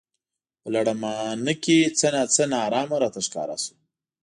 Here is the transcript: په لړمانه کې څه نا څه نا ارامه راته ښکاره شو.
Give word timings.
په 0.61 0.67
لړمانه 0.75 1.53
کې 1.63 1.77
څه 1.97 2.07
نا 2.13 2.23
څه 2.33 2.43
نا 2.51 2.57
ارامه 2.67 2.97
راته 3.03 3.19
ښکاره 3.27 3.55
شو. 3.63 3.73